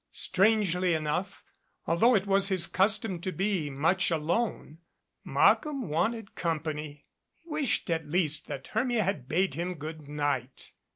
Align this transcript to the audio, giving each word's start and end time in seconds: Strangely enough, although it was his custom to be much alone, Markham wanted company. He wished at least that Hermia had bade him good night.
Strangely 0.13 0.95
enough, 0.95 1.43
although 1.85 2.15
it 2.15 2.25
was 2.25 2.47
his 2.47 2.65
custom 2.65 3.21
to 3.21 3.31
be 3.31 3.69
much 3.69 4.09
alone, 4.09 4.79
Markham 5.23 5.89
wanted 5.89 6.33
company. 6.33 7.05
He 7.43 7.47
wished 7.51 7.87
at 7.91 8.07
least 8.09 8.47
that 8.47 8.69
Hermia 8.69 9.03
had 9.03 9.27
bade 9.27 9.53
him 9.53 9.75
good 9.75 10.07
night. 10.07 10.71